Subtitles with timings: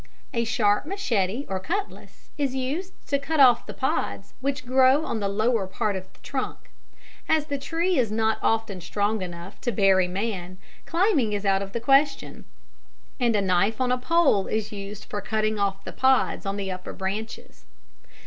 [0.33, 5.19] A sharp machete or cutlass is used to cut off the pods which grow on
[5.19, 6.71] the lower part of the trunk.
[7.29, 11.61] As the tree is not often strong enough to bear a man, climbing is out
[11.61, 12.45] of the question,
[13.19, 16.71] and a knife on a pole is used for cutting off the pods on the
[16.71, 17.65] upper branches.